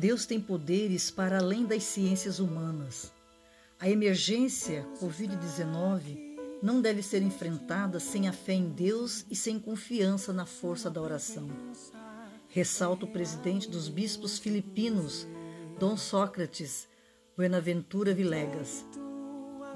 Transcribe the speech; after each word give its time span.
Deus 0.00 0.24
tem 0.24 0.40
poderes 0.40 1.10
para 1.10 1.36
além 1.36 1.66
das 1.66 1.82
ciências 1.82 2.38
humanas. 2.38 3.12
A 3.78 3.86
emergência 3.86 4.88
Covid-19 4.98 6.38
não 6.62 6.80
deve 6.80 7.02
ser 7.02 7.20
enfrentada 7.20 8.00
sem 8.00 8.26
a 8.26 8.32
fé 8.32 8.54
em 8.54 8.70
Deus 8.70 9.26
e 9.30 9.36
sem 9.36 9.60
confiança 9.60 10.32
na 10.32 10.46
força 10.46 10.88
da 10.88 11.02
oração. 11.02 11.50
Ressalta 12.48 13.04
o 13.04 13.12
presidente 13.12 13.68
dos 13.68 13.90
bispos 13.90 14.38
filipinos, 14.38 15.28
Dom 15.78 15.98
Sócrates 15.98 16.88
Buenaventura 17.36 18.14
Vilegas. 18.14 18.86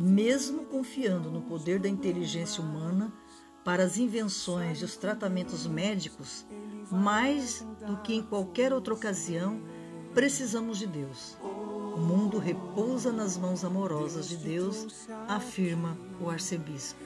Mesmo 0.01 0.65
confiando 0.65 1.31
no 1.31 1.43
poder 1.43 1.79
da 1.79 1.89
inteligência 1.89 2.63
humana 2.63 3.13
para 3.63 3.83
as 3.83 3.99
invenções 3.99 4.81
e 4.81 4.87
os 4.87 4.97
tratamentos 4.97 5.67
médicos, 5.67 6.47
mais 6.91 7.63
do 7.87 7.99
que 7.99 8.15
em 8.15 8.23
qualquer 8.23 8.73
outra 8.73 8.95
ocasião, 8.95 9.74
precisamos 10.15 10.79
de 10.79 10.87
Deus. 10.87 11.37
O 11.43 11.99
mundo 11.99 12.39
repousa 12.39 13.13
nas 13.13 13.37
mãos 13.37 13.65
amorosas 13.65 14.29
de 14.29 14.37
Deus, 14.37 15.09
afirma 15.29 15.97
o 16.21 16.31
arcebispo. 16.31 17.01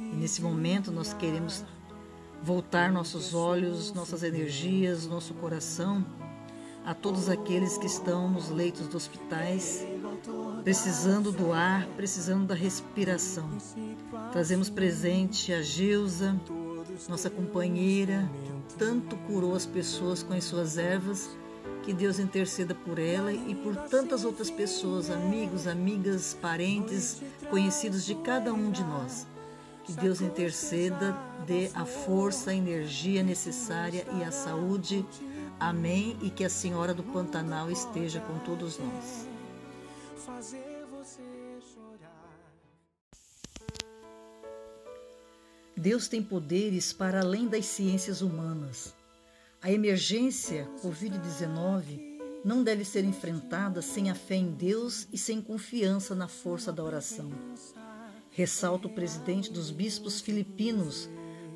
E 0.00 0.16
nesse 0.16 0.40
momento 0.40 0.90
nós 0.90 1.12
queremos 1.12 1.64
voltar 2.42 2.92
nossos 2.92 3.34
olhos, 3.34 3.92
nossas 3.92 4.22
energias, 4.22 5.06
nosso 5.06 5.34
coração 5.34 6.04
a 6.86 6.94
todos 6.94 7.28
aqueles 7.28 7.76
que 7.76 7.86
estão 7.86 8.30
nos 8.30 8.48
leitos 8.48 8.86
dos 8.86 8.94
hospitais, 8.94 9.84
precisando 10.62 11.32
do 11.32 11.52
ar, 11.52 11.84
precisando 11.96 12.46
da 12.46 12.54
respiração. 12.54 13.48
Trazemos 14.30 14.70
presente 14.70 15.52
a 15.52 15.60
Geusa, 15.60 16.40
nossa 17.08 17.28
companheira, 17.28 18.30
que 18.68 18.76
tanto 18.76 19.16
curou 19.16 19.56
as 19.56 19.66
pessoas 19.66 20.22
com 20.22 20.32
as 20.32 20.44
suas 20.44 20.78
ervas. 20.78 21.28
Que 21.82 21.92
Deus 21.92 22.18
interceda 22.18 22.74
por 22.74 22.98
ela 22.98 23.32
e 23.32 23.54
por 23.54 23.76
tantas 23.76 24.24
outras 24.24 24.50
pessoas, 24.50 25.10
amigos, 25.10 25.66
amigas, 25.66 26.36
parentes, 26.40 27.22
conhecidos 27.48 28.04
de 28.04 28.14
cada 28.16 28.52
um 28.52 28.70
de 28.70 28.82
nós. 28.82 29.26
Que 29.84 29.92
Deus 29.92 30.20
interceda, 30.20 31.16
dê 31.46 31.70
a 31.74 31.84
força, 31.84 32.50
a 32.50 32.54
energia 32.54 33.22
necessária 33.22 34.04
e 34.18 34.24
a 34.24 34.32
saúde 34.32 35.06
Amém 35.58 36.18
e 36.20 36.28
que 36.28 36.44
a 36.44 36.50
Senhora 36.50 36.92
do 36.92 37.02
Pantanal 37.02 37.70
esteja 37.70 38.20
com 38.20 38.38
todos 38.40 38.78
nós. 38.78 39.26
Deus 45.74 46.08
tem 46.08 46.22
poderes 46.22 46.92
para 46.92 47.20
além 47.20 47.48
das 47.48 47.64
ciências 47.66 48.20
humanas. 48.20 48.94
A 49.62 49.72
emergência 49.72 50.68
Covid-19 50.82 52.00
não 52.44 52.62
deve 52.62 52.84
ser 52.84 53.04
enfrentada 53.04 53.82
sem 53.82 54.10
a 54.10 54.14
fé 54.14 54.36
em 54.36 54.52
Deus 54.52 55.08
e 55.12 55.18
sem 55.18 55.40
confiança 55.40 56.14
na 56.14 56.28
força 56.28 56.72
da 56.72 56.84
oração. 56.84 57.30
Ressalta 58.30 58.86
o 58.86 58.94
presidente 58.94 59.52
dos 59.52 59.70
bispos 59.70 60.20
filipinos, 60.20 61.08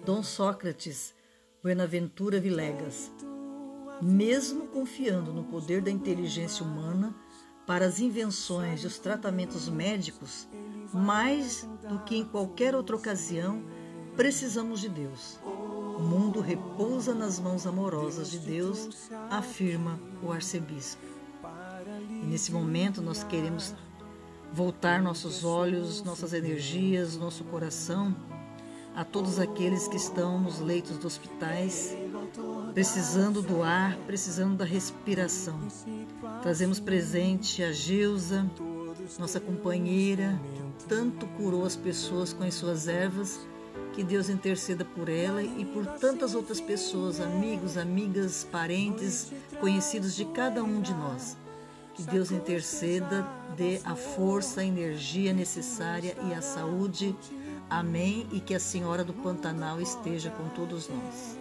Dom 0.05 0.23
Sócrates 0.23 1.15
Buenaventura 1.62 2.41
Vilegas 2.41 3.11
mesmo 4.01 4.67
confiando 4.69 5.33
no 5.33 5.45
poder 5.45 5.83
da 5.83 5.91
inteligência 5.91 6.64
humana 6.64 7.14
para 7.67 7.85
as 7.85 8.01
invenções 8.01 8.83
e 8.83 8.87
os 8.87 8.98
tratamentos 8.98 9.69
médicos, 9.69 10.48
mais 10.92 11.69
do 11.89 12.01
que 12.01 12.17
em 12.17 12.25
qualquer 12.25 12.75
outra 12.75 12.97
ocasião, 12.97 13.62
precisamos 14.17 14.81
de 14.81 14.89
Deus. 14.89 15.39
O 16.01 16.03
mundo 16.03 16.41
repousa 16.41 17.15
nas 17.15 17.39
mãos 17.39 17.67
amorosas 17.67 18.31
de 18.31 18.39
Deus, 18.39 19.11
afirma 19.29 20.01
o 20.23 20.33
arcebispo. 20.33 21.03
E 22.09 22.27
nesse 22.27 22.51
momento 22.51 23.03
nós 23.03 23.23
queremos 23.23 23.75
voltar 24.51 25.03
nossos 25.03 25.45
olhos, 25.45 26.02
nossas 26.02 26.33
energias, 26.33 27.19
nosso 27.19 27.45
coração 27.45 28.17
a 28.97 29.05
todos 29.05 29.39
aqueles 29.39 29.86
que 29.89 29.97
estão 29.97 30.41
nos 30.41 30.58
leitos 30.58 30.97
dos 30.97 31.05
hospitais 31.05 31.95
precisando 32.73 33.42
do 33.42 33.63
ar, 33.63 33.95
precisando 34.07 34.57
da 34.57 34.64
respiração. 34.64 35.61
Trazemos 36.41 36.80
presente 36.80 37.63
a 37.63 37.73
Geusa, 37.73 38.51
nossa 39.19 39.39
companheira, 39.39 40.41
que 40.79 40.86
tanto 40.86 41.27
curou 41.36 41.67
as 41.67 41.77
pessoas 41.77 42.33
com 42.33 42.42
as 42.42 42.55
suas 42.55 42.89
ervas. 42.89 43.39
Que 43.92 44.05
Deus 44.05 44.29
interceda 44.29 44.85
por 44.85 45.08
ela 45.08 45.42
e 45.42 45.64
por 45.64 45.85
tantas 45.98 46.35
outras 46.35 46.61
pessoas, 46.61 47.20
amigos, 47.20 47.77
amigas, 47.77 48.46
parentes, 48.51 49.33
conhecidos 49.61 50.14
de 50.14 50.24
cada 50.27 50.63
um 50.63 50.80
de 50.80 50.95
nós. 50.95 51.36
Que 51.95 52.02
Deus 52.02 52.30
interceda, 52.30 53.27
dê 53.57 53.80
a 53.85 53.95
força, 53.95 54.61
a 54.61 54.64
energia 54.64 55.33
necessária 55.33 56.17
e 56.29 56.33
a 56.33 56.41
saúde. 56.41 57.14
Amém. 57.68 58.27
E 58.33 58.41
que 58.41 58.55
a 58.55 58.61
Senhora 58.61 59.05
do 59.05 59.13
Pantanal 59.13 59.80
esteja 59.80 60.30
com 60.30 60.48
todos 60.51 60.89
nós 60.89 61.41